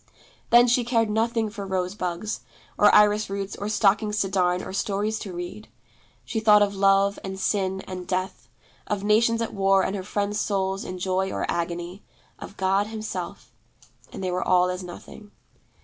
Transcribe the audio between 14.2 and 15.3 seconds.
they were all as nothing.